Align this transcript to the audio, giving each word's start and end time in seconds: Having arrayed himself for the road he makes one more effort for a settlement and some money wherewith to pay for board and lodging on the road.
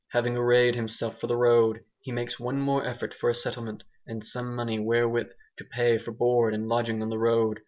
Having 0.13 0.35
arrayed 0.35 0.73
himself 0.73 1.19
for 1.21 1.27
the 1.27 1.37
road 1.37 1.81
he 1.99 2.11
makes 2.11 2.39
one 2.39 2.59
more 2.59 2.83
effort 2.83 3.13
for 3.13 3.29
a 3.29 3.35
settlement 3.35 3.83
and 4.07 4.23
some 4.25 4.55
money 4.55 4.79
wherewith 4.79 5.31
to 5.57 5.63
pay 5.63 5.99
for 5.99 6.09
board 6.11 6.55
and 6.55 6.67
lodging 6.67 7.03
on 7.03 7.09
the 7.09 7.19
road. 7.19 7.59